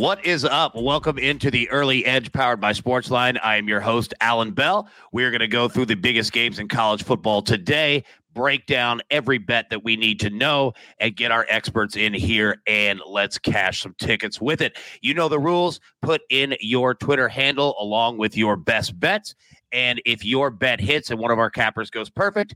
What 0.00 0.24
is 0.24 0.46
up? 0.46 0.74
Welcome 0.74 1.18
into 1.18 1.50
the 1.50 1.68
early 1.68 2.06
edge 2.06 2.32
powered 2.32 2.58
by 2.58 2.72
Sportsline. 2.72 3.38
I 3.44 3.56
am 3.56 3.68
your 3.68 3.80
host, 3.80 4.14
Allan 4.22 4.52
Bell. 4.52 4.88
We're 5.12 5.30
going 5.30 5.40
to 5.42 5.46
go 5.46 5.68
through 5.68 5.84
the 5.84 5.94
biggest 5.94 6.32
games 6.32 6.58
in 6.58 6.68
college 6.68 7.02
football 7.02 7.42
today, 7.42 8.04
break 8.32 8.64
down 8.64 9.02
every 9.10 9.36
bet 9.36 9.68
that 9.68 9.84
we 9.84 9.96
need 9.96 10.18
to 10.20 10.30
know, 10.30 10.72
and 11.00 11.14
get 11.14 11.32
our 11.32 11.44
experts 11.50 11.96
in 11.96 12.14
here 12.14 12.62
and 12.66 13.02
let's 13.06 13.36
cash 13.36 13.82
some 13.82 13.94
tickets 14.00 14.40
with 14.40 14.62
it. 14.62 14.78
You 15.02 15.12
know 15.12 15.28
the 15.28 15.38
rules. 15.38 15.80
Put 16.00 16.22
in 16.30 16.56
your 16.60 16.94
Twitter 16.94 17.28
handle 17.28 17.76
along 17.78 18.16
with 18.16 18.38
your 18.38 18.56
best 18.56 18.98
bets. 18.98 19.34
And 19.70 20.00
if 20.06 20.24
your 20.24 20.48
bet 20.48 20.80
hits 20.80 21.10
and 21.10 21.20
one 21.20 21.30
of 21.30 21.38
our 21.38 21.50
cappers 21.50 21.90
goes 21.90 22.08
perfect, 22.08 22.54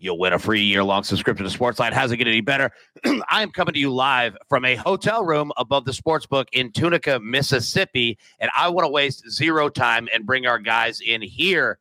You'll 0.00 0.18
win 0.18 0.32
a 0.32 0.38
free 0.38 0.62
year 0.62 0.84
long 0.84 1.02
subscription 1.02 1.48
to 1.48 1.58
Sportsline. 1.58 1.92
How's 1.92 2.12
it 2.12 2.18
get 2.18 2.28
any 2.28 2.40
better? 2.40 2.70
I 3.04 3.42
am 3.42 3.50
coming 3.50 3.74
to 3.74 3.80
you 3.80 3.92
live 3.92 4.36
from 4.48 4.64
a 4.64 4.76
hotel 4.76 5.24
room 5.24 5.50
above 5.56 5.86
the 5.86 5.92
sports 5.92 6.24
book 6.24 6.48
in 6.52 6.70
Tunica, 6.70 7.18
Mississippi. 7.18 8.16
And 8.38 8.48
I 8.56 8.68
want 8.68 8.84
to 8.84 8.90
waste 8.90 9.28
zero 9.28 9.68
time 9.68 10.08
and 10.14 10.24
bring 10.24 10.46
our 10.46 10.60
guys 10.60 11.00
in 11.00 11.20
here. 11.20 11.80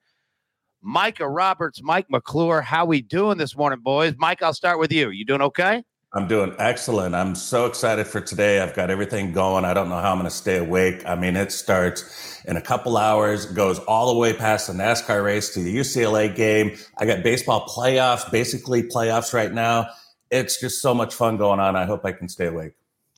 Micah 0.82 1.30
Roberts, 1.30 1.84
Mike 1.84 2.08
McClure, 2.10 2.62
how 2.62 2.86
we 2.86 3.02
doing 3.02 3.38
this 3.38 3.56
morning, 3.56 3.80
boys? 3.82 4.16
Mike, 4.18 4.42
I'll 4.42 4.54
start 4.54 4.80
with 4.80 4.92
you. 4.92 5.10
You 5.10 5.24
doing 5.24 5.42
okay? 5.42 5.84
I'm 6.18 6.28
doing 6.28 6.56
excellent. 6.58 7.14
I'm 7.14 7.36
so 7.36 7.68
excited 7.68 8.08
for 8.08 8.20
today. 8.20 8.60
I've 8.60 8.74
got 8.74 8.90
everything 8.90 9.34
going. 9.34 9.66
I 9.66 9.76
don't 9.76 9.88
know 9.88 10.00
how 10.00 10.14
I'm 10.14 10.18
going 10.18 10.28
to 10.28 10.36
stay 10.36 10.58
awake. 10.58 11.04
I 11.06 11.14
mean, 11.14 11.36
it 11.36 11.52
starts 11.52 12.42
in 12.46 12.58
a 12.58 12.62
couple 12.62 12.98
hours, 12.98 13.46
goes 13.46 13.78
all 13.78 14.12
the 14.12 14.20
way 14.20 14.34
past 14.34 14.66
the 14.66 14.74
NASCAR 14.74 15.24
race 15.24 15.54
to 15.54 15.60
the 15.60 15.78
UCLA 15.78 16.36
game. 16.36 16.76
I 16.98 17.06
got 17.06 17.22
baseball 17.22 17.68
playoffs, 17.68 18.32
basically 18.32 18.82
playoffs 18.82 19.32
right 19.32 19.54
now. 19.54 19.90
It's 20.32 20.60
just 20.60 20.82
so 20.82 20.96
much 20.96 21.14
fun 21.14 21.38
going 21.38 21.60
on. 21.60 21.76
I 21.76 21.86
hope 21.86 22.04
I 22.04 22.14
can 22.14 22.30
stay 22.30 22.48
awake. 22.48 22.74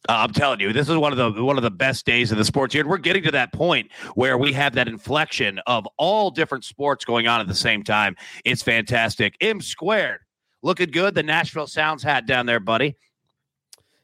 Uh, 0.09 0.25
I'm 0.27 0.33
telling 0.33 0.59
you, 0.59 0.73
this 0.73 0.89
is 0.89 0.97
one 0.97 1.17
of 1.17 1.35
the 1.35 1.41
one 1.41 1.55
of 1.55 1.63
the 1.63 1.71
best 1.71 2.05
days 2.05 2.33
of 2.33 2.37
the 2.37 2.43
sports 2.43 2.73
year. 2.73 2.81
And 2.81 2.89
we're 2.89 2.97
getting 2.97 3.23
to 3.23 3.31
that 3.31 3.53
point 3.53 3.91
where 4.15 4.37
we 4.37 4.51
have 4.51 4.75
that 4.75 4.89
inflection 4.89 5.59
of 5.67 5.87
all 5.97 6.31
different 6.31 6.65
sports 6.65 7.05
going 7.05 7.27
on 7.27 7.39
at 7.39 7.47
the 7.47 7.55
same 7.55 7.81
time. 7.81 8.17
It's 8.43 8.61
fantastic. 8.61 9.35
M 9.39 9.61
squared 9.61 10.19
looking 10.61 10.91
good. 10.91 11.15
The 11.15 11.23
Nashville 11.23 11.67
Sounds 11.67 12.03
hat 12.03 12.25
down 12.25 12.45
there, 12.45 12.59
buddy. 12.59 12.95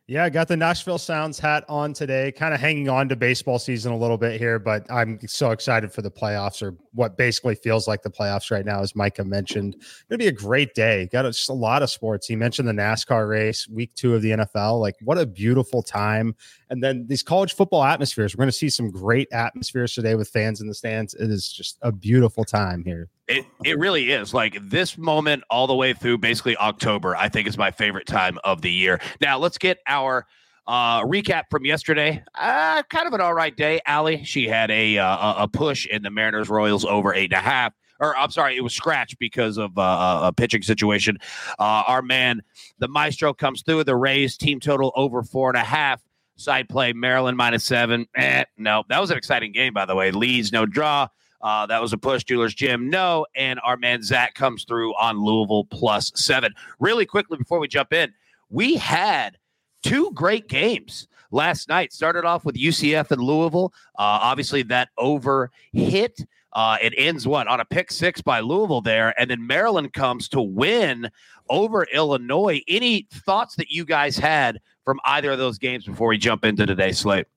Yeah, 0.08 0.24
I 0.24 0.30
got 0.30 0.48
the 0.48 0.56
Nashville 0.56 1.00
Sounds 1.00 1.40
hat 1.40 1.66
on 1.68 1.92
today, 1.92 2.32
kind 2.32 2.54
of 2.54 2.60
hanging 2.60 2.90
on 2.90 3.10
to 3.10 3.16
baseball 3.16 3.58
season 3.58 3.92
a 3.92 3.98
little 3.98 4.20
bit 4.20 4.40
here, 4.40 4.60
but 4.60 4.86
I'm 4.92 5.18
so 5.28 5.50
excited 5.50 5.92
for 5.92 6.04
the 6.04 6.12
playoffs 6.12 6.62
or 6.62 6.76
what 6.94 7.18
basically 7.18 7.56
feels 7.56 7.88
like 7.88 8.04
the 8.04 8.12
playoffs 8.12 8.52
right 8.52 8.64
now, 8.64 8.82
as 8.82 8.96
Micah 8.96 9.24
mentioned. 9.24 9.78
To 10.12 10.18
be 10.20 10.28
a 10.28 10.32
great 10.32 10.76
day. 10.76 11.10
Got 11.12 11.26
a, 11.26 11.30
just 11.30 11.50
a 11.50 11.54
lot 11.54 11.82
of 11.82 11.90
sports. 11.90 12.28
He 12.28 12.36
mentioned 12.36 12.68
the 12.68 12.74
NASCAR 12.74 13.28
race, 13.28 13.68
week 13.68 13.96
two 13.96 14.14
of 14.14 14.22
the 14.22 14.30
NFL. 14.30 14.80
Like, 14.80 14.96
what 15.02 15.18
a 15.18 15.26
beautiful 15.26 15.82
time. 15.82 16.36
And 16.70 16.84
then 16.84 17.08
these 17.08 17.24
college 17.24 17.56
football 17.56 17.84
atmospheres. 17.84 18.36
We're 18.36 18.44
going 18.44 18.50
to 18.50 18.52
see 18.52 18.70
some 18.70 18.92
great 18.92 19.28
atmospheres 19.32 19.96
today 19.96 20.14
with 20.14 20.30
fans 20.30 20.62
in 20.62 20.68
the 20.68 20.76
stands. 20.76 21.16
It 21.16 21.32
is 21.32 21.52
just 21.52 21.80
a 21.82 21.92
beautiful 21.92 22.46
time 22.46 22.84
here. 22.84 23.10
It 23.28 23.46
it 23.64 23.80
really 23.80 24.12
is. 24.12 24.34
Like 24.34 24.58
this 24.62 24.98
moment 24.98 25.44
all 25.50 25.66
the 25.68 25.76
way 25.76 25.94
through 25.94 26.20
basically 26.20 26.56
October, 26.58 27.16
I 27.16 27.28
think 27.30 27.48
is 27.48 27.58
my 27.58 27.72
favorite 27.72 28.06
time 28.06 28.38
of 28.44 28.62
the 28.62 28.72
year. 28.72 29.00
Now 29.20 29.40
let's 29.40 29.58
get 29.58 29.80
our 29.88 30.28
uh, 30.68 31.02
recap 31.04 31.44
from 31.50 31.66
yesterday. 31.66 32.24
Uh, 32.36 32.84
kind 32.84 33.08
of 33.08 33.14
an 33.14 33.22
all 33.22 33.34
right 33.34 33.56
day. 33.56 33.82
Allie, 33.86 34.24
she 34.24 34.48
had 34.48 34.70
a 34.70 34.98
uh, 35.00 35.44
a 35.44 35.48
push 35.48 35.88
in 35.88 36.04
the 36.04 36.12
Mariners 36.12 36.50
Royals 36.50 36.86
over 36.86 37.14
eight 37.14 37.32
and 37.32 37.40
a 37.40 37.44
half. 37.44 37.74
Or 38.00 38.16
I'm 38.18 38.30
sorry, 38.30 38.58
it 38.58 38.62
was 38.62 38.74
scratched 38.74 39.18
because 39.20 39.58
of 39.58 39.78
uh, 39.78 40.20
a 40.24 40.34
pitching 40.34 40.62
situation. 40.62 41.18
Uh, 41.58 41.84
our 41.88 42.02
man, 42.02 42.42
the 42.78 42.90
Maestro, 42.90 43.34
comes 43.34 43.62
through. 43.62 43.78
With 43.78 43.88
the 43.88 43.96
Rays 43.96 44.38
team 44.38 44.60
total 44.60 44.92
over 44.96 45.24
four 45.24 45.50
and 45.50 45.58
a 45.58 45.64
half. 45.64 46.02
Side 46.38 46.68
play 46.68 46.92
Maryland 46.92 47.38
minus 47.38 47.64
seven. 47.64 48.08
Eh, 48.14 48.44
no, 48.58 48.84
that 48.90 49.00
was 49.00 49.10
an 49.10 49.18
exciting 49.18 49.54
game, 49.54 49.74
by 49.74 49.86
the 49.86 49.96
way. 49.96 50.12
Leads 50.12 50.52
no 50.52 50.66
draw. 50.66 51.08
Uh, 51.46 51.68
that 51.68 51.80
was 51.80 51.94
a 51.94 51.98
push. 51.98 52.24
Jewelers 52.24 52.56
Gym, 52.56 52.90
no. 52.90 53.28
And 53.36 53.60
our 53.64 53.78
man 53.78 54.02
Zach 54.02 54.34
comes 54.34 54.64
through 54.64 54.96
on 54.96 55.24
Louisville 55.24 55.66
plus 55.66 56.12
seven. 56.16 56.56
Really 56.80 57.06
quickly 57.06 57.38
before 57.38 57.60
we 57.60 57.68
jump 57.68 57.94
in, 57.94 58.12
we 58.50 58.78
had 58.78 59.38
two 59.84 60.12
great 60.16 60.48
games 60.48 61.08
last 61.30 61.70
night. 61.70 61.94
Started 61.94 62.26
off 62.26 62.46
with 62.46 62.56
UCF 62.56 63.12
and 63.12 63.22
Louisville. 63.22 63.72
Uh, 63.90 64.18
obviously, 64.24 64.64
that 64.64 64.90
over 64.98 65.52
hit. 65.72 66.20
Uh, 66.54 66.78
it 66.82 66.96
ends 66.98 67.28
what 67.28 67.48
on 67.48 67.60
a 67.60 67.66
pick 67.66 67.92
six 67.92 68.22
by 68.22 68.40
Louisville 68.40 68.82
there, 68.82 69.14
and 69.20 69.30
then 69.30 69.46
Maryland 69.46 69.94
comes 69.94 70.28
to 70.30 70.42
win 70.42 71.12
over 71.50 71.86
Illinois. 71.94 72.64
Any 72.68 73.08
thoughts 73.12 73.56
that 73.58 73.70
you 73.70 73.86
guys 73.86 74.18
had 74.18 74.62
from 74.84 75.00
either 75.06 75.32
of 75.32 75.38
those 75.38 75.60
games 75.60 75.86
before 75.86 76.08
we 76.08 76.18
jump 76.18 76.44
into 76.44 76.66
today's 76.66 76.98
slate? 76.98 77.28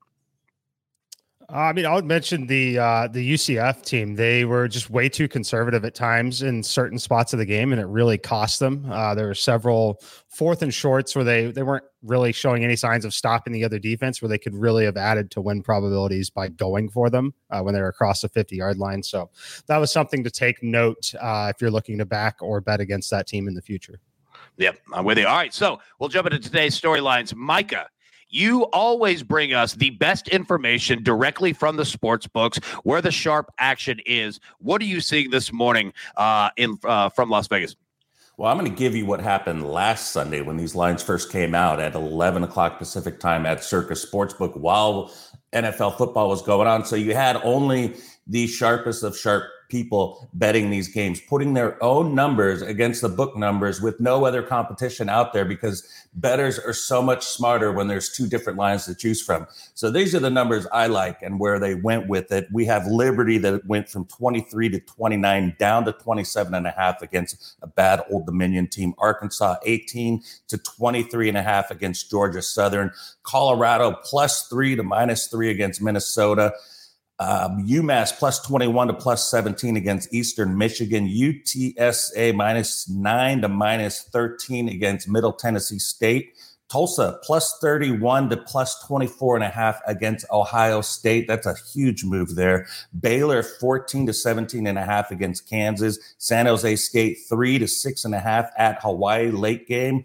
I 1.50 1.72
mean, 1.72 1.86
I 1.86 1.94
would 1.94 2.04
mention 2.04 2.46
the 2.46 2.78
uh, 2.78 3.08
the 3.08 3.32
UCF 3.32 3.82
team. 3.82 4.16
They 4.16 4.44
were 4.44 4.68
just 4.68 4.90
way 4.90 5.08
too 5.08 5.28
conservative 5.28 5.82
at 5.82 5.94
times 5.94 6.42
in 6.42 6.62
certain 6.62 6.98
spots 6.98 7.32
of 7.32 7.38
the 7.38 7.46
game, 7.46 7.72
and 7.72 7.80
it 7.80 7.86
really 7.86 8.18
cost 8.18 8.60
them. 8.60 8.84
Uh, 8.90 9.14
there 9.14 9.28
were 9.28 9.34
several 9.34 10.02
fourth 10.28 10.60
and 10.60 10.74
shorts 10.74 11.16
where 11.16 11.24
they 11.24 11.50
they 11.50 11.62
weren't 11.62 11.84
really 12.02 12.32
showing 12.32 12.64
any 12.64 12.76
signs 12.76 13.06
of 13.06 13.14
stopping 13.14 13.54
the 13.54 13.64
other 13.64 13.78
defense, 13.78 14.20
where 14.20 14.28
they 14.28 14.36
could 14.36 14.54
really 14.54 14.84
have 14.84 14.98
added 14.98 15.30
to 15.30 15.40
win 15.40 15.62
probabilities 15.62 16.28
by 16.28 16.48
going 16.48 16.90
for 16.90 17.08
them 17.08 17.32
uh, 17.48 17.62
when 17.62 17.72
they 17.72 17.80
were 17.80 17.88
across 17.88 18.20
the 18.20 18.28
fifty 18.28 18.56
yard 18.56 18.76
line. 18.76 19.02
So 19.02 19.30
that 19.68 19.78
was 19.78 19.90
something 19.90 20.22
to 20.24 20.30
take 20.30 20.62
note 20.62 21.14
uh, 21.18 21.50
if 21.54 21.62
you're 21.62 21.70
looking 21.70 21.96
to 21.96 22.04
back 22.04 22.42
or 22.42 22.60
bet 22.60 22.80
against 22.80 23.10
that 23.10 23.26
team 23.26 23.48
in 23.48 23.54
the 23.54 23.62
future. 23.62 24.00
Yep, 24.58 24.80
I'm 24.92 25.06
with 25.06 25.16
you. 25.16 25.26
All 25.26 25.36
right, 25.36 25.54
so 25.54 25.80
we'll 25.98 26.10
jump 26.10 26.26
into 26.26 26.40
today's 26.40 26.78
storylines. 26.78 27.34
Micah 27.34 27.88
you 28.28 28.64
always 28.64 29.22
bring 29.22 29.54
us 29.54 29.74
the 29.74 29.90
best 29.90 30.28
information 30.28 31.02
directly 31.02 31.52
from 31.52 31.76
the 31.76 31.84
sports 31.84 32.26
books, 32.26 32.58
where 32.84 33.00
the 33.00 33.10
sharp 33.10 33.50
action 33.58 34.00
is. 34.06 34.40
What 34.58 34.80
are 34.82 34.86
you 34.86 35.00
seeing 35.00 35.30
this 35.30 35.52
morning 35.52 35.92
uh, 36.16 36.50
in 36.56 36.78
uh, 36.84 37.08
from 37.10 37.30
Las 37.30 37.48
Vegas? 37.48 37.76
Well, 38.36 38.48
I'm 38.48 38.56
going 38.56 38.70
to 38.70 38.78
give 38.78 38.94
you 38.94 39.04
what 39.04 39.20
happened 39.20 39.68
last 39.68 40.12
Sunday 40.12 40.42
when 40.42 40.56
these 40.56 40.76
lines 40.76 41.02
first 41.02 41.32
came 41.32 41.56
out 41.56 41.80
at 41.80 41.96
11 41.96 42.44
o'clock 42.44 42.78
Pacific 42.78 43.18
time 43.18 43.44
at 43.46 43.64
Circa 43.64 43.94
Sportsbook 43.94 44.56
while 44.56 45.12
NFL 45.52 45.98
football 45.98 46.28
was 46.28 46.40
going 46.42 46.68
on. 46.68 46.84
So 46.84 46.94
you 46.94 47.14
had 47.14 47.36
only 47.42 47.96
the 48.28 48.46
sharpest 48.46 49.02
of 49.02 49.18
sharp 49.18 49.42
people 49.68 50.28
betting 50.34 50.70
these 50.70 50.88
games, 50.88 51.20
putting 51.20 51.54
their 51.54 51.82
own 51.82 52.14
numbers 52.14 52.62
against 52.62 53.02
the 53.02 53.08
book 53.08 53.36
numbers 53.36 53.80
with 53.80 54.00
no 54.00 54.24
other 54.24 54.42
competition 54.42 55.08
out 55.08 55.32
there 55.32 55.44
because 55.44 55.88
bettors 56.14 56.58
are 56.58 56.72
so 56.72 57.02
much 57.02 57.24
smarter 57.24 57.72
when 57.72 57.86
there's 57.86 58.10
two 58.10 58.26
different 58.26 58.58
lines 58.58 58.86
to 58.86 58.94
choose 58.94 59.22
from. 59.22 59.46
So 59.74 59.90
these 59.90 60.14
are 60.14 60.20
the 60.20 60.30
numbers 60.30 60.66
I 60.72 60.86
like 60.86 61.22
and 61.22 61.38
where 61.38 61.58
they 61.58 61.74
went 61.74 62.08
with 62.08 62.32
it. 62.32 62.48
We 62.52 62.64
have 62.66 62.86
Liberty 62.86 63.38
that 63.38 63.66
went 63.66 63.88
from 63.88 64.06
23 64.06 64.70
to 64.70 64.80
29 64.80 65.56
down 65.58 65.84
to 65.84 65.92
27 65.92 66.54
and 66.54 66.66
a 66.66 66.70
half 66.70 67.02
against 67.02 67.56
a 67.62 67.66
bad 67.66 68.02
Old 68.10 68.26
Dominion 68.26 68.68
team. 68.68 68.94
Arkansas 68.98 69.56
18 69.64 70.22
to 70.48 70.58
23 70.58 71.28
and 71.28 71.38
a 71.38 71.42
half 71.42 71.70
against 71.70 72.10
Georgia 72.10 72.42
Southern. 72.42 72.90
Colorado 73.22 73.96
plus 74.02 74.48
three 74.48 74.76
to 74.76 74.82
minus 74.82 75.26
three 75.28 75.50
against 75.50 75.82
Minnesota. 75.82 76.52
Um, 77.20 77.66
UMass 77.66 78.16
plus 78.16 78.40
21 78.46 78.88
to 78.88 78.94
plus 78.94 79.28
17 79.30 79.76
against 79.76 80.12
Eastern 80.14 80.56
Michigan. 80.56 81.08
UTSA 81.08 82.34
minus 82.34 82.88
9 82.88 83.42
to 83.42 83.48
minus 83.48 84.02
13 84.02 84.68
against 84.68 85.08
Middle 85.08 85.32
Tennessee 85.32 85.80
State. 85.80 86.34
Tulsa 86.68 87.18
plus 87.22 87.58
31 87.60 88.28
to 88.28 88.36
plus 88.36 88.84
24 88.86 89.36
and 89.36 89.44
a 89.44 89.48
half 89.48 89.80
against 89.86 90.26
Ohio 90.30 90.80
State. 90.82 91.26
That's 91.26 91.46
a 91.46 91.56
huge 91.72 92.04
move 92.04 92.34
there. 92.34 92.66
Baylor 93.00 93.42
14 93.42 94.06
to 94.06 94.12
17 94.12 94.66
and 94.66 94.78
a 94.78 94.84
half 94.84 95.10
against 95.10 95.48
Kansas. 95.48 95.98
San 96.18 96.46
Jose 96.46 96.76
State 96.76 97.18
3 97.28 97.58
to 97.58 97.66
6 97.66 98.04
and 98.04 98.14
a 98.14 98.20
half 98.20 98.50
at 98.58 98.82
Hawaii 98.82 99.30
late 99.30 99.66
game. 99.66 100.04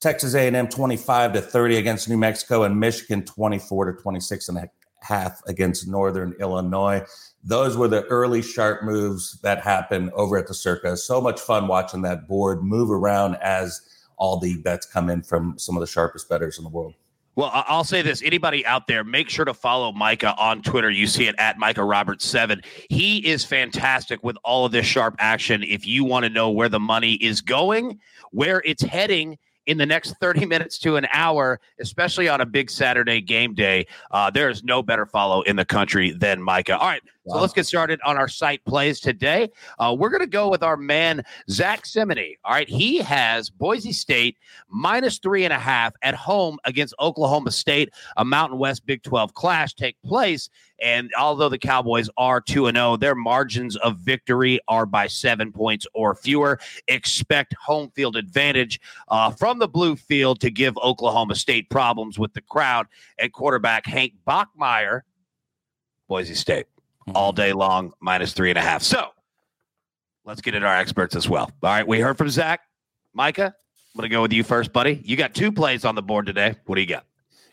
Texas 0.00 0.34
A&M 0.34 0.68
25 0.68 1.34
to 1.34 1.40
30 1.40 1.76
against 1.76 2.08
New 2.08 2.18
Mexico 2.18 2.64
and 2.64 2.78
Michigan 2.78 3.24
24 3.24 3.92
to 3.92 4.02
26 4.02 4.48
and 4.48 4.58
a 4.58 4.70
half 5.02 5.42
against 5.46 5.88
Northern 5.88 6.34
Illinois. 6.40 7.04
Those 7.44 7.76
were 7.76 7.88
the 7.88 8.04
early 8.04 8.40
sharp 8.40 8.84
moves 8.84 9.40
that 9.42 9.62
happened 9.62 10.12
over 10.14 10.38
at 10.38 10.46
the 10.46 10.54
Circa. 10.54 10.96
So 10.96 11.20
much 11.20 11.40
fun 11.40 11.66
watching 11.68 12.02
that 12.02 12.28
board 12.28 12.62
move 12.62 12.90
around 12.90 13.36
as 13.36 13.80
all 14.16 14.38
the 14.38 14.56
bets 14.58 14.86
come 14.86 15.10
in 15.10 15.22
from 15.22 15.58
some 15.58 15.76
of 15.76 15.80
the 15.80 15.86
sharpest 15.86 16.28
bettors 16.28 16.58
in 16.58 16.64
the 16.64 16.70
world. 16.70 16.94
Well, 17.34 17.50
I'll 17.52 17.82
say 17.82 18.02
this: 18.02 18.22
anybody 18.22 18.64
out 18.66 18.86
there, 18.86 19.04
make 19.04 19.30
sure 19.30 19.46
to 19.46 19.54
follow 19.54 19.90
Micah 19.90 20.34
on 20.36 20.60
Twitter. 20.60 20.90
You 20.90 21.06
see 21.06 21.28
it 21.28 21.34
at 21.38 21.58
Micah 21.58 21.82
Roberts 21.82 22.26
seven. 22.26 22.60
He 22.90 23.26
is 23.26 23.42
fantastic 23.42 24.22
with 24.22 24.36
all 24.44 24.66
of 24.66 24.72
this 24.72 24.84
sharp 24.84 25.16
action. 25.18 25.62
If 25.62 25.86
you 25.86 26.04
want 26.04 26.24
to 26.24 26.28
know 26.28 26.50
where 26.50 26.68
the 26.68 26.78
money 26.78 27.14
is 27.14 27.40
going, 27.40 27.98
where 28.32 28.60
it's 28.66 28.82
heading, 28.82 29.38
in 29.66 29.78
the 29.78 29.86
next 29.86 30.12
30 30.18 30.46
minutes 30.52 30.78
to 30.78 30.96
an 30.96 31.06
hour, 31.12 31.60
especially 31.80 32.28
on 32.28 32.40
a 32.40 32.46
big 32.46 32.70
Saturday 32.70 33.20
game 33.20 33.54
day. 33.54 33.86
Uh, 34.10 34.30
there 34.30 34.50
is 34.50 34.64
no 34.64 34.82
better 34.82 35.06
follow 35.06 35.42
in 35.42 35.56
the 35.56 35.64
country 35.64 36.12
than 36.12 36.42
Micah. 36.42 36.78
All 36.78 36.88
right, 36.88 37.02
So 37.26 37.40
let's 37.40 37.52
get 37.52 37.66
started 37.66 38.00
on 38.04 38.16
our 38.16 38.26
site 38.26 38.64
plays 38.64 38.98
today. 38.98 39.50
Uh, 39.78 39.94
we're 39.96 40.08
going 40.08 40.22
to 40.22 40.26
go 40.26 40.50
with 40.50 40.64
our 40.64 40.76
man, 40.76 41.22
Zach 41.48 41.86
Simony. 41.86 42.36
All 42.44 42.52
right. 42.52 42.68
He 42.68 42.98
has 42.98 43.48
Boise 43.48 43.92
State 43.92 44.38
minus 44.68 45.18
three 45.18 45.44
and 45.44 45.52
a 45.52 45.58
half 45.58 45.94
at 46.02 46.16
home 46.16 46.58
against 46.64 46.94
Oklahoma 46.98 47.52
State. 47.52 47.90
A 48.16 48.24
Mountain 48.24 48.58
West 48.58 48.84
Big 48.86 49.04
12 49.04 49.34
clash 49.34 49.74
take 49.74 49.96
place. 50.02 50.50
And 50.80 51.12
although 51.16 51.48
the 51.48 51.58
Cowboys 51.58 52.10
are 52.16 52.40
2 52.40 52.72
0, 52.72 52.96
their 52.96 53.14
margins 53.14 53.76
of 53.76 53.98
victory 53.98 54.58
are 54.66 54.84
by 54.84 55.06
seven 55.06 55.52
points 55.52 55.86
or 55.94 56.16
fewer. 56.16 56.58
Expect 56.88 57.54
home 57.54 57.92
field 57.94 58.16
advantage 58.16 58.80
uh, 59.06 59.30
from 59.30 59.60
the 59.60 59.68
blue 59.68 59.94
field 59.94 60.40
to 60.40 60.50
give 60.50 60.76
Oklahoma 60.78 61.36
State 61.36 61.70
problems 61.70 62.18
with 62.18 62.34
the 62.34 62.40
crowd 62.40 62.88
and 63.20 63.32
quarterback 63.32 63.86
Hank 63.86 64.14
Bachmeier, 64.26 65.02
Boise 66.08 66.34
State 66.34 66.66
all 67.14 67.32
day 67.32 67.52
long, 67.52 67.92
minus 68.00 68.32
three 68.32 68.50
and 68.50 68.58
a 68.58 68.62
half. 68.62 68.82
So 68.82 69.08
let's 70.24 70.40
get 70.40 70.54
into 70.54 70.66
our 70.66 70.76
experts 70.76 71.16
as 71.16 71.28
well. 71.28 71.50
All 71.62 71.70
right, 71.70 71.86
we 71.86 72.00
heard 72.00 72.18
from 72.18 72.28
Zach. 72.28 72.60
Micah, 73.14 73.54
I'm 73.94 73.98
going 73.98 74.08
to 74.08 74.14
go 74.14 74.22
with 74.22 74.32
you 74.32 74.42
first, 74.42 74.72
buddy. 74.72 75.00
You 75.04 75.16
got 75.16 75.34
two 75.34 75.52
plays 75.52 75.84
on 75.84 75.94
the 75.94 76.02
board 76.02 76.26
today. 76.26 76.54
What 76.66 76.76
do 76.76 76.80
you 76.80 76.86
got? 76.86 77.04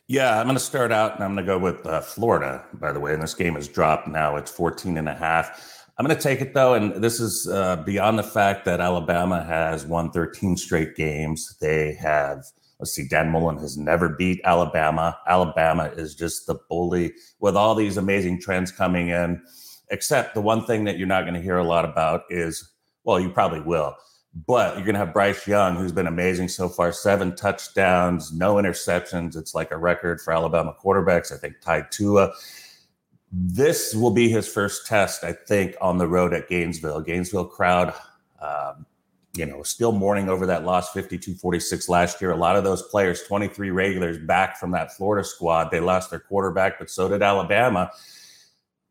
Yeah, 0.07 0.40
I'm 0.40 0.46
going 0.46 0.56
to 0.56 0.63
start 0.63 0.92
out 0.92 1.16
and 1.16 1.24
I'm 1.24 1.36
going 1.36 1.46
to 1.46 1.51
go 1.51 1.60
with 1.60 1.86
uh, 1.86 2.01
Florida, 2.01 2.66
by 2.74 2.92
the 2.92 3.00
way. 3.00 3.13
And 3.13 3.22
this 3.22 3.36
game 3.36 3.56
has 3.56 3.68
dropped 3.68 4.07
now. 4.07 4.38
It's 4.38 4.50
14 4.50 4.98
and 4.98 5.07
a 5.07 5.13
half. 5.13 5.86
I'm 5.98 6.06
going 6.06 6.16
to 6.16 6.24
take 6.24 6.40
it 6.40 6.54
though. 6.54 6.74
And 6.75 7.04
this 7.04 7.19
is 7.19 7.48
uh, 7.48 7.75
beyond 7.78 8.18
the 8.18 8.24
fact 8.24 8.66
that 8.66 8.80
Alabama 8.80 9.44
has 9.44 9.86
won 9.86 10.12
13 10.12 10.56
straight 10.56 10.95
games. 10.95 11.57
They 11.60 11.94
have 11.95 12.45
Let's 12.80 12.94
see, 12.94 13.08
Dan 13.08 13.30
Mullen 13.30 13.58
has 13.58 13.78
never 13.78 14.10
beat 14.10 14.40
Alabama. 14.46 15.18
Alabama 15.28 15.86
is 15.98 16.16
just 16.16 16.48
the 16.48 16.56
bully 16.70 17.14
with 17.40 17.58
all 17.58 17.76
these 17.76 17.98
amazing 17.98 18.40
trends 18.40 18.72
coming 18.72 19.10
in. 19.10 19.42
Except 19.92 20.34
the 20.34 20.42
one 20.42 20.66
thing 20.66 20.86
that 20.86 20.98
you're 20.98 21.08
not 21.08 21.24
going 21.24 21.34
to 21.34 21.42
hear 21.42 21.58
a 21.58 21.64
lot 21.64 21.84
about 21.84 22.24
is, 22.30 22.72
well, 23.04 23.20
you 23.20 23.30
probably 23.30 23.60
will, 23.60 23.96
but 24.48 24.76
you're 24.76 24.86
going 24.86 24.94
to 24.94 25.00
have 25.00 25.14
Bryce 25.14 25.46
Young, 25.48 25.76
who's 25.76 25.92
been 25.92 26.08
amazing 26.08 26.48
so 26.48 26.70
far 26.70 26.94
seven 26.94 27.36
touchdowns, 27.36 28.31
no 28.31 28.56
interceptions. 28.56 29.36
It's 29.36 29.56
like 29.56 29.72
a 29.72 29.78
record 29.78 30.22
for 30.22 30.31
Alabama 30.31 30.74
quarterbacks, 30.81 31.34
I 31.34 31.38
think, 31.38 31.60
tied 31.60 31.92
Tua. 31.92 32.31
This 33.31 33.94
will 33.94 34.12
be 34.12 34.30
his 34.30 34.48
first 34.48 34.88
test, 34.88 35.24
I 35.24 35.34
think, 35.34 35.76
on 35.81 35.98
the 35.98 36.08
road 36.08 36.34
at 36.34 36.48
Gainesville. 36.48 37.02
Gainesville 37.02 37.46
crowd 37.46 37.94
um, 38.42 38.86
you 39.40 39.46
know, 39.46 39.64
still 39.64 39.94
mourning 39.94 40.28
over 40.28 40.46
that 40.46 40.66
loss 40.66 40.92
52 40.92 41.36
46 41.36 41.88
last 41.88 42.22
year. 42.22 42.32
A 42.32 42.36
lot 42.36 42.58
of 42.58 42.66
those 42.66 42.84
players, 42.84 43.24
23 43.24 43.72
regulars 43.72 44.18
back 44.18 44.58
from 44.58 44.72
that 44.72 44.96
Florida 44.96 45.26
squad, 45.26 45.72
they 45.72 45.80
lost 45.80 46.10
their 46.10 46.20
quarterback, 46.20 46.78
but 46.78 46.90
so 46.90 47.08
did 47.08 47.24
Alabama. 47.24 47.90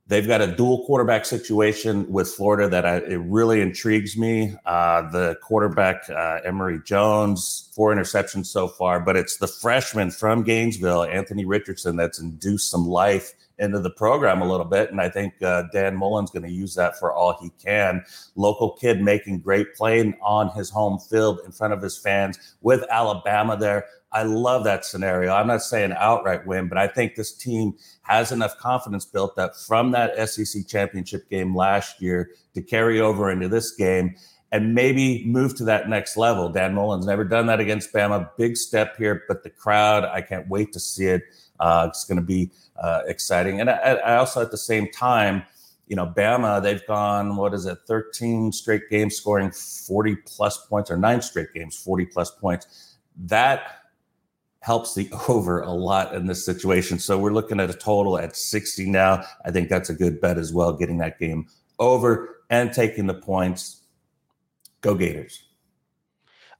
They've 0.07 0.27
got 0.27 0.41
a 0.41 0.47
dual 0.47 0.87
quarterback 0.87 1.27
situation 1.27 2.11
with 2.11 2.29
Florida 2.29 2.67
that 2.71 2.87
I, 2.87 2.97
it 2.97 3.17
really 3.17 3.61
intrigues 3.61 4.17
me. 4.17 4.55
Uh, 4.65 5.11
the 5.11 5.37
quarterback, 5.43 6.09
uh, 6.09 6.39
Emory 6.47 6.81
Jones, 6.83 7.71
four 7.75 7.95
interceptions 7.95 8.47
so 8.47 8.69
far, 8.69 9.01
but 9.01 9.17
it's 9.17 9.37
the 9.37 9.47
freshman 9.47 10.11
from 10.11 10.45
Gainesville, 10.45 11.05
Anthony 11.05 11.45
Richardson, 11.45 11.97
that's 11.97 12.19
induced 12.19 12.71
some 12.71 12.87
life 12.87 13.35
into 13.59 13.81
the 13.81 13.91
program 13.91 14.41
a 14.41 14.49
little 14.49 14.67
bit. 14.67 14.91
And 14.91 15.01
I 15.01 15.09
think 15.09 15.35
uh, 15.43 15.65
Dan 15.73 15.97
Mullen's 15.97 16.31
going 16.31 16.45
to 16.45 16.53
use 16.53 16.75
that 16.75 16.99
for 16.99 17.13
all 17.13 17.37
he 17.41 17.51
can. 17.63 18.05
Local 18.37 18.73
kid 18.73 19.01
making 19.01 19.41
great 19.41 19.75
playing 19.75 20.17
on 20.23 20.51
his 20.51 20.71
home 20.71 20.99
field 20.99 21.41
in 21.45 21.53
front 21.53 21.73
of 21.73 21.83
his 21.83 21.99
fans 21.99 22.57
with 22.61 22.85
Alabama 22.91 23.57
there. 23.57 23.87
I 24.11 24.23
love 24.23 24.65
that 24.65 24.87
scenario. 24.87 25.33
I'm 25.33 25.47
not 25.47 25.63
saying 25.63 25.93
outright 25.97 26.47
win, 26.47 26.69
but 26.69 26.79
I 26.79 26.87
think 26.87 27.15
this 27.15 27.33
team 27.33 27.75
has 28.03 28.33
enough 28.33 28.57
confidence 28.59 29.05
built 29.05 29.37
that 29.37 29.55
from 29.67 29.91
that 29.93 30.29
SEC 30.29 30.67
championship 30.67 31.29
game 31.29 31.55
last 31.55 32.01
year 32.01 32.31
to 32.55 32.63
carry 32.63 33.01
over 33.01 33.31
into 33.31 33.49
this 33.49 33.73
game 33.73 34.15
and 34.51 34.75
maybe 34.75 35.25
move 35.27 35.55
to 35.57 35.65
that 35.65 35.89
next 35.89 36.17
level. 36.17 36.49
Dan 36.49 36.75
Mullen's 36.75 37.07
never 37.07 37.25
done 37.25 37.47
that 37.47 37.61
against 37.61 37.93
Bama. 37.93 38.31
Big 38.37 38.57
step 38.57 38.97
here, 38.97 39.25
but 39.29 39.43
the 39.43 39.51
crowd, 39.51 40.05
I 40.05 40.23
can't 40.23 40.49
wait 40.49 40.73
to 40.73 40.81
see 40.81 41.07
it. 41.07 41.23
Uh, 41.61 41.87
it's 41.89 42.05
going 42.05 42.17
to 42.17 42.25
be 42.25 42.51
uh, 42.77 43.03
exciting. 43.07 43.61
And 43.61 43.69
I, 43.69 43.75
I, 43.75 44.17
also, 44.17 44.41
at 44.41 44.51
the 44.51 44.59
same 44.59 44.91
time, 44.91 45.43
you 45.87 45.97
know, 45.97 46.07
Bama, 46.07 46.63
they've 46.63 46.87
gone, 46.87 47.37
what 47.37 47.53
is 47.53 47.67
it, 47.67 47.79
13 47.87 48.53
straight 48.53 48.89
games 48.89 49.17
scoring 49.17 49.51
40 49.51 50.17
plus 50.27 50.67
points, 50.67 50.91
or 50.91 50.97
nine 50.97 51.21
straight 51.21 51.53
games, 51.53 51.77
40 51.77 52.07
plus 52.07 52.31
points. 52.31 52.97
That 53.17 53.79
helps 54.61 54.95
the 54.95 55.11
over 55.29 55.61
a 55.61 55.73
lot 55.73 56.15
in 56.15 56.27
this 56.27 56.45
situation. 56.45 56.99
So 56.99 57.19
we're 57.19 57.33
looking 57.33 57.61
at 57.61 57.71
a 57.71 57.75
total 57.75 58.19
at 58.19 58.37
60 58.37 58.89
now. 58.89 59.25
I 59.45 59.51
think 59.51 59.69
that's 59.69 59.91
a 59.91 59.95
good 59.95 60.21
bet 60.21 60.39
as 60.39 60.53
well, 60.53 60.73
getting 60.73 60.99
that 60.99 61.19
game 61.19 61.49
over 61.79 62.43
and 62.51 62.73
taking 62.73 63.07
the 63.07 63.15
points. 63.15 63.83
Go 64.81 64.95
Gators. 64.95 65.43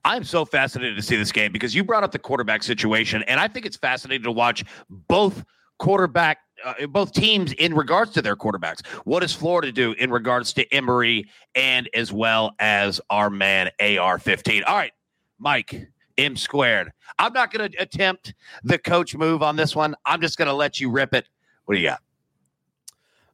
I'm 0.05 0.23
so 0.23 0.45
fascinated 0.45 0.95
to 0.95 1.01
see 1.01 1.17
this 1.17 1.31
game 1.31 1.51
because 1.51 1.75
you 1.75 1.83
brought 1.83 2.03
up 2.03 2.11
the 2.11 2.19
quarterback 2.19 2.63
situation, 2.63 3.23
and 3.23 3.39
I 3.39 3.47
think 3.47 3.65
it's 3.65 3.77
fascinating 3.77 4.23
to 4.23 4.31
watch 4.31 4.63
both 4.89 5.43
quarterback, 5.77 6.39
uh, 6.63 6.87
both 6.87 7.11
teams 7.11 7.53
in 7.53 7.73
regards 7.73 8.11
to 8.11 8.21
their 8.21 8.35
quarterbacks. 8.35 8.85
What 9.05 9.21
does 9.21 9.33
Florida 9.33 9.71
do 9.71 9.93
in 9.93 10.09
regards 10.09 10.53
to 10.53 10.73
Emory 10.73 11.29
and 11.55 11.89
as 11.93 12.13
well 12.13 12.55
as 12.59 13.01
our 13.09 13.29
man 13.29 13.71
AR 13.79 14.19
15? 14.19 14.63
All 14.63 14.75
right, 14.75 14.93
Mike, 15.37 15.87
M 16.17 16.35
squared. 16.37 16.91
I'm 17.17 17.33
not 17.33 17.51
going 17.51 17.71
to 17.71 17.81
attempt 17.81 18.33
the 18.63 18.77
coach 18.77 19.15
move 19.15 19.43
on 19.43 19.55
this 19.55 19.75
one. 19.75 19.95
I'm 20.05 20.21
just 20.21 20.37
going 20.37 20.47
to 20.47 20.53
let 20.53 20.79
you 20.79 20.89
rip 20.89 21.13
it. 21.13 21.27
What 21.65 21.75
do 21.75 21.81
you 21.81 21.87
got? 21.87 21.99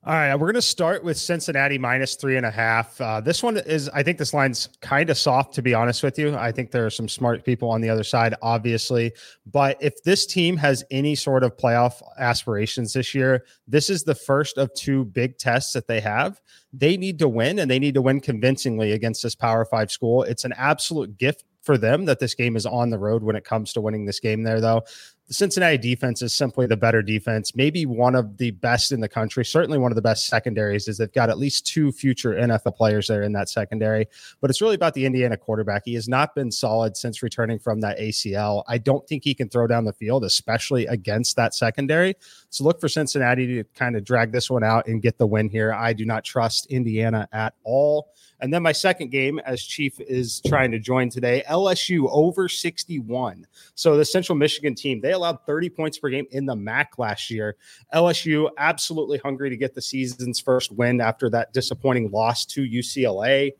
All 0.07 0.13
right, 0.13 0.35
we're 0.35 0.45
going 0.45 0.53
to 0.53 0.61
start 0.61 1.03
with 1.03 1.17
Cincinnati 1.17 1.79
minus 1.79 2.13
three 2.13 2.37
and 2.37 2.45
a 2.45 2.51
half. 2.51 3.01
Uh, 3.01 3.21
this 3.21 3.41
one 3.41 3.57
is, 3.57 3.89
I 3.89 4.03
think, 4.03 4.19
this 4.19 4.35
line's 4.35 4.69
kind 4.79 5.09
of 5.09 5.17
soft, 5.17 5.55
to 5.55 5.63
be 5.63 5.73
honest 5.73 6.03
with 6.03 6.19
you. 6.19 6.35
I 6.35 6.51
think 6.51 6.69
there 6.69 6.85
are 6.85 6.91
some 6.91 7.09
smart 7.09 7.43
people 7.43 7.71
on 7.71 7.81
the 7.81 7.89
other 7.89 8.03
side, 8.03 8.35
obviously. 8.43 9.13
But 9.47 9.77
if 9.81 10.03
this 10.03 10.27
team 10.27 10.57
has 10.57 10.83
any 10.91 11.15
sort 11.15 11.43
of 11.43 11.57
playoff 11.57 12.03
aspirations 12.19 12.93
this 12.93 13.15
year, 13.15 13.45
this 13.67 13.89
is 13.89 14.03
the 14.03 14.13
first 14.13 14.59
of 14.59 14.71
two 14.75 15.05
big 15.05 15.39
tests 15.39 15.73
that 15.73 15.87
they 15.87 16.01
have. 16.01 16.39
They 16.71 16.97
need 16.97 17.17
to 17.17 17.27
win, 17.27 17.57
and 17.57 17.71
they 17.71 17.79
need 17.79 17.95
to 17.95 18.01
win 18.03 18.21
convincingly 18.21 18.91
against 18.91 19.23
this 19.23 19.33
Power 19.33 19.65
Five 19.65 19.89
school. 19.89 20.21
It's 20.21 20.45
an 20.45 20.53
absolute 20.55 21.17
gift 21.17 21.45
for 21.63 21.79
them 21.79 22.05
that 22.05 22.19
this 22.19 22.35
game 22.35 22.55
is 22.55 22.67
on 22.67 22.91
the 22.91 22.99
road 22.99 23.23
when 23.23 23.35
it 23.35 23.43
comes 23.43 23.73
to 23.73 23.81
winning 23.81 24.05
this 24.05 24.19
game 24.19 24.43
there, 24.43 24.61
though 24.61 24.83
the 25.27 25.33
Cincinnati 25.33 25.77
defense 25.77 26.21
is 26.21 26.33
simply 26.33 26.67
the 26.67 26.77
better 26.77 27.01
defense, 27.01 27.55
maybe 27.55 27.87
one 27.87 28.13
of 28.13 28.37
the 28.37 28.51
best 28.51 28.91
in 28.91 28.99
the 28.99 29.09
country, 29.09 29.43
certainly 29.43 29.79
one 29.79 29.91
of 29.91 29.95
the 29.95 30.01
best 30.01 30.27
secondaries. 30.27 30.87
Is 30.87 30.99
they've 30.99 31.11
got 31.11 31.29
at 31.31 31.39
least 31.39 31.65
two 31.65 31.91
future 31.91 32.33
NFL 32.33 32.75
players 32.75 33.07
there 33.07 33.23
in 33.23 33.33
that 33.33 33.49
secondary, 33.49 34.07
but 34.39 34.51
it's 34.51 34.61
really 34.61 34.75
about 34.75 34.93
the 34.93 35.05
Indiana 35.05 35.35
quarterback. 35.35 35.81
He 35.85 35.95
has 35.95 36.07
not 36.07 36.35
been 36.35 36.51
solid 36.51 36.95
since 36.95 37.23
returning 37.23 37.57
from 37.57 37.81
that 37.81 37.97
ACL. 37.97 38.63
I 38.67 38.77
don't 38.77 39.07
think 39.07 39.23
he 39.23 39.33
can 39.33 39.49
throw 39.49 39.65
down 39.65 39.85
the 39.85 39.93
field, 39.93 40.23
especially 40.23 40.85
against 40.85 41.35
that 41.37 41.55
secondary. 41.55 42.15
So 42.55 42.63
look 42.63 42.79
for 42.79 42.87
Cincinnati 42.87 43.47
to 43.47 43.65
kind 43.75 43.97
of 43.97 44.05
drag 44.05 44.31
this 44.31 44.49
one 44.49 44.63
out 44.63 44.87
and 44.87 45.01
get 45.01 45.17
the 45.17 45.27
win 45.27 45.49
here. 45.49 45.73
I 45.73 45.91
do 45.91 46.05
not 46.05 46.23
trust 46.23 46.67
Indiana 46.67 47.27
at 47.33 47.53
all. 47.65 48.13
And 48.39 48.53
then 48.53 48.63
my 48.63 48.71
second 48.71 49.11
game, 49.11 49.39
as 49.39 49.61
Chief 49.61 49.99
is 49.99 50.41
trying 50.47 50.71
to 50.71 50.79
join 50.79 51.09
today, 51.09 51.43
LSU 51.49 52.07
over 52.09 52.47
61. 52.47 53.45
So 53.75 53.97
the 53.97 54.05
Central 54.05 54.37
Michigan 54.37 54.73
team, 54.73 55.01
they 55.01 55.11
allowed 55.11 55.45
30 55.45 55.69
points 55.69 55.99
per 55.99 56.07
game 56.07 56.27
in 56.31 56.45
the 56.45 56.55
MAC 56.55 56.97
last 56.97 57.29
year. 57.29 57.57
LSU 57.93 58.49
absolutely 58.57 59.17
hungry 59.17 59.49
to 59.49 59.57
get 59.57 59.73
the 59.73 59.81
season's 59.81 60.39
first 60.39 60.71
win 60.71 61.01
after 61.01 61.29
that 61.31 61.51
disappointing 61.51 62.09
loss 62.09 62.45
to 62.45 62.61
UCLA. 62.61 63.51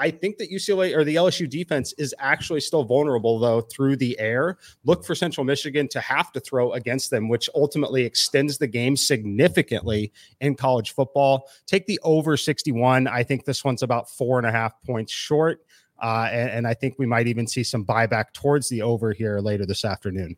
I 0.00 0.10
think 0.10 0.38
that 0.38 0.50
UCLA 0.50 0.96
or 0.96 1.04
the 1.04 1.16
LSU 1.16 1.48
defense 1.48 1.92
is 1.98 2.14
actually 2.18 2.60
still 2.60 2.84
vulnerable, 2.84 3.38
though, 3.38 3.60
through 3.60 3.96
the 3.96 4.18
air. 4.18 4.56
Look 4.84 5.04
for 5.04 5.14
Central 5.14 5.44
Michigan 5.44 5.88
to 5.88 6.00
have 6.00 6.32
to 6.32 6.40
throw 6.40 6.72
against 6.72 7.10
them, 7.10 7.28
which 7.28 7.50
ultimately 7.54 8.04
extends 8.04 8.56
the 8.56 8.66
game 8.66 8.96
significantly 8.96 10.10
in 10.40 10.54
college 10.54 10.94
football. 10.94 11.50
Take 11.66 11.84
the 11.84 12.00
over 12.02 12.38
61. 12.38 13.08
I 13.08 13.22
think 13.22 13.44
this 13.44 13.62
one's 13.62 13.82
about 13.82 14.08
four 14.08 14.38
and 14.38 14.46
a 14.46 14.50
half 14.50 14.72
points 14.86 15.12
short. 15.12 15.60
Uh, 16.02 16.30
and, 16.32 16.50
and 16.50 16.66
I 16.66 16.72
think 16.72 16.94
we 16.98 17.04
might 17.04 17.26
even 17.26 17.46
see 17.46 17.62
some 17.62 17.84
buyback 17.84 18.32
towards 18.32 18.70
the 18.70 18.80
over 18.80 19.12
here 19.12 19.38
later 19.40 19.66
this 19.66 19.84
afternoon. 19.84 20.34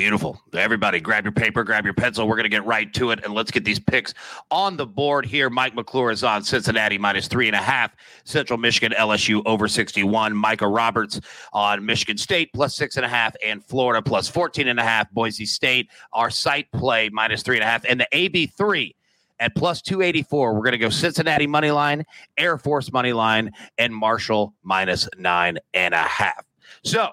Beautiful. 0.00 0.40
Everybody, 0.54 0.98
grab 0.98 1.26
your 1.26 1.32
paper, 1.32 1.62
grab 1.62 1.84
your 1.84 1.92
pencil. 1.92 2.26
We're 2.26 2.36
going 2.36 2.44
to 2.44 2.48
get 2.48 2.64
right 2.64 2.90
to 2.94 3.10
it, 3.10 3.22
and 3.22 3.34
let's 3.34 3.50
get 3.50 3.66
these 3.66 3.78
picks 3.78 4.14
on 4.50 4.78
the 4.78 4.86
board 4.86 5.26
here. 5.26 5.50
Mike 5.50 5.74
McClure 5.74 6.10
is 6.10 6.24
on 6.24 6.42
Cincinnati 6.42 6.96
minus 6.96 7.28
three 7.28 7.48
and 7.48 7.54
a 7.54 7.60
half. 7.60 7.94
Central 8.24 8.58
Michigan, 8.58 8.94
LSU 8.98 9.42
over 9.44 9.68
61. 9.68 10.34
Micah 10.34 10.66
Roberts 10.66 11.20
on 11.52 11.84
Michigan 11.84 12.16
State 12.16 12.50
plus 12.54 12.74
six 12.74 12.96
and 12.96 13.04
a 13.04 13.10
half, 13.10 13.36
and 13.44 13.62
Florida 13.62 14.00
plus 14.00 14.26
14 14.26 14.68
and 14.68 14.80
a 14.80 14.82
half. 14.82 15.10
Boise 15.10 15.44
State, 15.44 15.90
our 16.14 16.30
site 16.30 16.72
play 16.72 17.10
minus 17.10 17.42
three 17.42 17.56
and 17.56 17.62
a 17.62 17.66
half, 17.66 17.84
and 17.84 18.00
the 18.00 18.08
AB3 18.10 18.94
at 19.38 19.54
plus 19.54 19.82
284. 19.82 20.54
We're 20.54 20.60
going 20.60 20.72
to 20.72 20.78
go 20.78 20.88
Cincinnati 20.88 21.46
money 21.46 21.72
line, 21.72 22.06
Air 22.38 22.56
Force 22.56 22.90
money 22.90 23.12
line, 23.12 23.50
and 23.76 23.94
Marshall 23.94 24.54
minus 24.62 25.10
nine 25.18 25.58
and 25.74 25.92
a 25.92 25.98
half. 25.98 26.46
So 26.84 27.10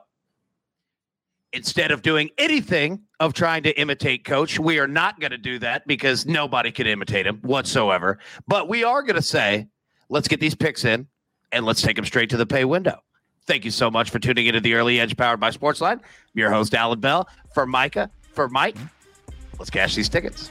instead 1.54 1.92
of 1.92 2.02
doing 2.02 2.30
anything 2.38 3.02
of 3.20 3.34
trying 3.34 3.64
to 3.64 3.80
imitate 3.80 4.26
coach, 4.26 4.60
we 4.60 4.80
are 4.80 4.88
not 4.88 5.20
going 5.20 5.32
to 5.32 5.38
do 5.38 5.60
that 5.60 5.88
because 5.88 6.26
nobody 6.26 6.72
can 6.72 6.88
imitate 6.88 7.26
him 7.26 7.38
whatsoever. 7.42 8.20
But 8.48 8.68
we 8.68 8.84
are 8.84 9.02
going 9.02 9.16
to 9.16 9.22
say, 9.22 9.68
let's 10.10 10.28
get 10.28 10.40
these 10.40 10.56
picks 10.56 10.86
in 10.86 11.08
and 11.52 11.66
let's 11.66 11.82
take 11.82 11.96
them 11.96 12.06
straight 12.06 12.30
to 12.32 12.38
the 12.38 12.46
pay 12.46 12.66
window. 12.66 13.00
Thank 13.46 13.64
you 13.64 13.72
so 13.72 13.90
much 13.90 14.10
for 14.10 14.20
tuning 14.20 14.48
into 14.48 14.60
the 14.60 14.74
early 14.74 15.00
edge 15.00 15.16
powered 15.16 15.40
by 15.40 15.52
Sportsline. 15.52 16.00
I'm 16.00 16.02
your 16.34 16.52
host, 16.52 16.74
Allan 16.74 17.00
Bell. 17.00 17.30
For 17.54 17.66
Micah, 17.66 18.12
for 18.34 18.50
Mike, 18.50 18.76
let's 19.58 19.70
cash 19.70 19.96
these 19.96 20.10
tickets. 20.10 20.50